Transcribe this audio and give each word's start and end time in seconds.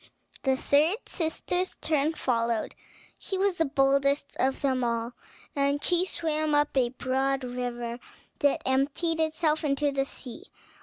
The 0.41 0.57
third 0.57 0.97
sister's 1.07 1.75
turn 1.79 2.15
followed; 2.15 2.73
she 3.19 3.37
was 3.37 3.59
the 3.59 3.65
boldest 3.65 4.35
of 4.39 4.61
them 4.61 4.83
all, 4.83 5.13
and 5.55 5.83
she 5.83 6.05
swam 6.07 6.55
up 6.55 6.75
a 6.75 6.89
broad 6.89 7.43
river 7.43 7.99
that 8.39 8.63
emptied 8.67 9.19
itself 9.19 9.63
into 9.63 9.91
the 9.91 10.05
sea. 10.05 10.45